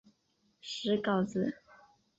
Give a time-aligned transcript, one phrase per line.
[0.61, 1.53] 石皋子。